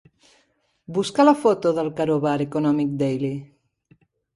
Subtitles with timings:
[0.95, 3.35] Busca la foto del Karobar Economic Daily.